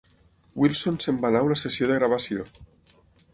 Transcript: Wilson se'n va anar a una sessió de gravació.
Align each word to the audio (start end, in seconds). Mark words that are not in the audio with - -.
Wilson 0.61 0.97
se'n 1.03 1.19
va 1.25 1.29
anar 1.31 1.43
a 1.45 1.47
una 1.49 1.59
sessió 1.65 1.91
de 1.93 1.99
gravació. 2.01 2.49